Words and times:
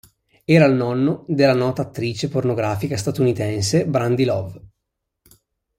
Era 0.45 0.65
il 0.65 0.73
nonno 0.73 1.25
della 1.27 1.53
nota 1.53 1.83
attrice 1.83 2.27
pornografica 2.27 2.97
statunitense 2.97 3.85
Brandi 3.85 4.25
Love. 4.25 4.61